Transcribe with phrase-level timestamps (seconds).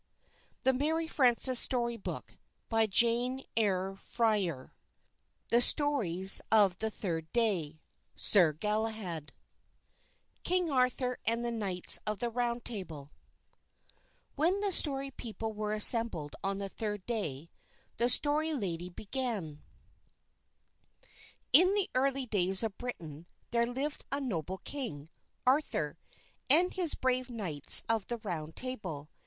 [0.65, 2.33] HOW SIR LAUNFAL ACHIEVED
[2.69, 4.71] THE HOLY GRAIL.
[5.49, 9.33] THE STORIES OF THE THIRD DAY XXV SIR GALAHAD
[10.43, 13.11] King Arthur and the Knights of the Round Table
[14.35, 17.51] WHEN the Story People were assembled on the third day,
[17.97, 19.61] the Story Lady began:
[21.53, 25.09] In the early days of Britain there lived a noble king,
[25.45, 25.95] Arthur,
[26.49, 29.11] and his brave knights of the Round Table.